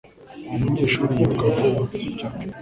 Uwo 0.45 0.55
munyeshuri 0.63 1.11
yiruka 1.19 1.45
vuba 1.57 1.83
sibyo? 1.93 2.27